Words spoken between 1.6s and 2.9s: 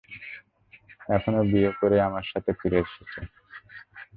করে আমার সাথে ফিরে